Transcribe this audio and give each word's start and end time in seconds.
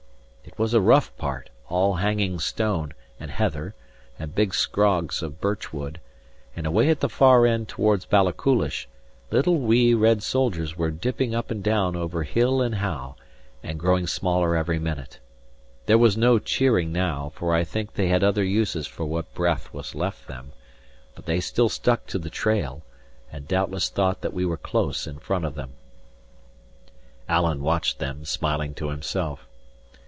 It 0.43 0.57
was 0.59 0.73
a 0.73 0.81
rough 0.81 1.15
part, 1.17 1.49
all 1.69 1.95
hanging 1.95 2.37
stone, 2.39 2.93
and 3.19 3.29
heather, 3.31 3.73
and 4.19 4.33
big 4.35 4.53
scrogs 4.53 5.21
of 5.23 5.39
birchwood; 5.39 5.99
and 6.55 6.65
away 6.67 6.89
at 6.89 6.99
the 6.99 7.07
far 7.09 7.45
end 7.47 7.69
towards 7.69 8.05
Balachulish, 8.05 8.87
little 9.31 9.59
wee 9.59 9.93
red 9.93 10.21
soldiers 10.23 10.75
were 10.77 10.91
dipping 10.91 11.33
up 11.33 11.51
and 11.51 11.63
down 11.63 11.95
over 11.95 12.23
hill 12.23 12.61
and 12.61 12.75
howe, 12.75 13.15
and 13.63 13.79
growing 13.79 14.05
smaller 14.07 14.55
every 14.57 14.77
minute. 14.79 15.19
There 15.85 15.97
was 15.99 16.17
no 16.17 16.37
cheering 16.37 16.91
now, 16.91 17.31
for 17.35 17.53
I 17.55 17.63
think 17.63 17.93
they 17.93 18.07
had 18.09 18.23
other 18.23 18.43
uses 18.43 18.87
for 18.87 19.05
what 19.05 19.33
breath 19.33 19.71
was 19.73 19.95
left 19.95 20.27
them; 20.27 20.51
but 21.15 21.27
they 21.27 21.39
still 21.39 21.69
stuck 21.69 22.07
to 22.07 22.19
the 22.19 22.29
trail, 22.31 22.81
and 23.31 23.47
doubtless 23.47 23.89
thought 23.89 24.19
that 24.21 24.33
we 24.33 24.45
were 24.45 24.57
close 24.57 25.07
in 25.07 25.17
front 25.19 25.45
of 25.45 25.55
them. 25.55 25.71
Alan 27.29 27.61
watched 27.63 27.99
them, 27.99 28.25
smiling 28.25 28.73
to 28.73 28.89
himself. 28.89 29.47